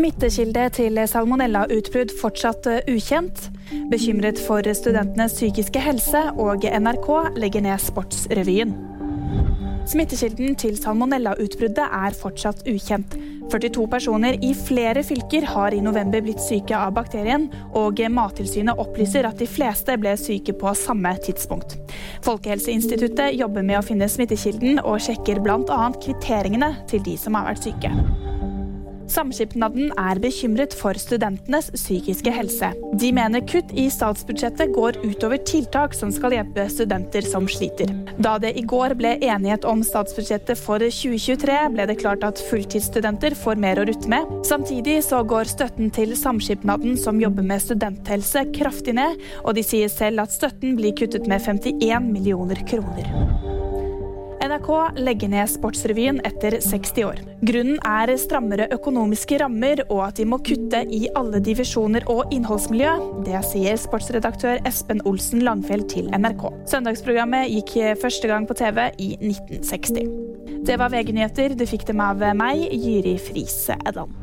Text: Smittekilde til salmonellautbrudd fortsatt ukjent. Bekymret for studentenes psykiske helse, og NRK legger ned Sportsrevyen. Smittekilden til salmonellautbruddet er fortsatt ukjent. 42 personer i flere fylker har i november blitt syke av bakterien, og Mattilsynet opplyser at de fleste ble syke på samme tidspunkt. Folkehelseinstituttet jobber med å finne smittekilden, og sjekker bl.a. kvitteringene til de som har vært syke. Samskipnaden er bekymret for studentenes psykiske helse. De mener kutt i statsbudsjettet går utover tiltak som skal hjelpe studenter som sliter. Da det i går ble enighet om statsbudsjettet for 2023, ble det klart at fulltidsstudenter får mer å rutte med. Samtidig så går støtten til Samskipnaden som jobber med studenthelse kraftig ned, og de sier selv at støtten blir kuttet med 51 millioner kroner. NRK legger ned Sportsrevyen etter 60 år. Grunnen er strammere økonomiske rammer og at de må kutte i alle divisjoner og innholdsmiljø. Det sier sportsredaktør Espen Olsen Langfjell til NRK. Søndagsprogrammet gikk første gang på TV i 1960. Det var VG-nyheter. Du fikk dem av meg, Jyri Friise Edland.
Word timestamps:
Smittekilde 0.00 0.62
til 0.72 0.96
salmonellautbrudd 1.10 2.14
fortsatt 2.16 2.64
ukjent. 2.88 3.50
Bekymret 3.90 4.38
for 4.40 4.64
studentenes 4.72 5.34
psykiske 5.36 5.82
helse, 5.84 6.22
og 6.40 6.64
NRK 6.64 7.08
legger 7.36 7.66
ned 7.66 7.82
Sportsrevyen. 7.84 8.72
Smittekilden 9.92 10.56
til 10.56 10.78
salmonellautbruddet 10.80 11.84
er 11.84 12.16
fortsatt 12.16 12.64
ukjent. 12.64 13.18
42 13.52 13.84
personer 13.92 14.40
i 14.40 14.54
flere 14.56 15.04
fylker 15.04 15.44
har 15.52 15.76
i 15.76 15.84
november 15.84 16.24
blitt 16.24 16.40
syke 16.46 16.80
av 16.80 16.96
bakterien, 16.96 17.50
og 17.76 18.00
Mattilsynet 18.00 18.80
opplyser 18.80 19.28
at 19.28 19.36
de 19.36 19.50
fleste 19.50 20.00
ble 20.00 20.16
syke 20.16 20.56
på 20.56 20.72
samme 20.80 21.12
tidspunkt. 21.28 21.76
Folkehelseinstituttet 22.24 23.36
jobber 23.36 23.68
med 23.68 23.82
å 23.82 23.84
finne 23.84 24.08
smittekilden, 24.08 24.80
og 24.80 24.96
sjekker 25.04 25.44
bl.a. 25.44 25.82
kvitteringene 26.00 26.78
til 26.88 27.04
de 27.04 27.20
som 27.20 27.36
har 27.36 27.52
vært 27.52 27.68
syke. 27.68 27.92
Samskipnaden 29.10 29.90
er 29.98 30.20
bekymret 30.22 30.74
for 30.76 30.94
studentenes 30.98 31.70
psykiske 31.74 32.30
helse. 32.30 32.70
De 33.00 33.10
mener 33.14 33.42
kutt 33.42 33.72
i 33.74 33.88
statsbudsjettet 33.90 34.70
går 34.76 35.00
utover 35.02 35.40
tiltak 35.46 35.96
som 35.98 36.12
skal 36.14 36.36
hjelpe 36.36 36.68
studenter 36.70 37.26
som 37.26 37.48
sliter. 37.50 37.90
Da 38.22 38.36
det 38.42 38.54
i 38.60 38.64
går 38.70 38.94
ble 39.00 39.16
enighet 39.18 39.66
om 39.68 39.82
statsbudsjettet 39.86 40.60
for 40.60 40.82
2023, 40.86 41.58
ble 41.74 41.88
det 41.90 41.98
klart 42.02 42.26
at 42.26 42.42
fulltidsstudenter 42.50 43.34
får 43.38 43.58
mer 43.62 43.82
å 43.82 43.88
rutte 43.90 44.10
med. 44.10 44.30
Samtidig 44.46 45.00
så 45.06 45.24
går 45.26 45.50
støtten 45.50 45.90
til 45.94 46.14
Samskipnaden 46.18 46.98
som 47.00 47.20
jobber 47.22 47.46
med 47.46 47.64
studenthelse 47.64 48.46
kraftig 48.54 48.94
ned, 49.00 49.18
og 49.42 49.56
de 49.58 49.66
sier 49.66 49.90
selv 49.90 50.22
at 50.26 50.36
støtten 50.36 50.78
blir 50.78 50.94
kuttet 50.94 51.26
med 51.30 51.42
51 51.42 52.12
millioner 52.14 52.62
kroner. 52.70 53.59
NRK 54.50 54.98
legger 54.98 55.30
ned 55.30 55.46
Sportsrevyen 55.50 56.18
etter 56.26 56.56
60 56.64 57.04
år. 57.06 57.18
Grunnen 57.46 57.76
er 57.86 58.10
strammere 58.18 58.66
økonomiske 58.74 59.38
rammer 59.42 59.84
og 59.86 60.00
at 60.08 60.18
de 60.18 60.26
må 60.26 60.40
kutte 60.42 60.80
i 60.90 61.04
alle 61.18 61.38
divisjoner 61.44 62.08
og 62.10 62.32
innholdsmiljø. 62.34 62.96
Det 63.28 63.44
sier 63.46 63.78
sportsredaktør 63.78 64.58
Espen 64.66 65.04
Olsen 65.06 65.44
Langfjell 65.46 65.84
til 65.92 66.10
NRK. 66.10 66.48
Søndagsprogrammet 66.72 67.52
gikk 67.52 67.76
første 68.02 68.30
gang 68.32 68.48
på 68.50 68.58
TV 68.58 68.88
i 68.98 69.12
1960. 69.20 70.10
Det 70.66 70.80
var 70.82 70.90
VG-nyheter. 70.90 71.54
Du 71.54 71.64
fikk 71.68 71.86
dem 71.92 72.02
av 72.02 72.26
meg, 72.34 72.66
Jyri 72.74 73.14
Friise 73.22 73.78
Edland. 73.86 74.18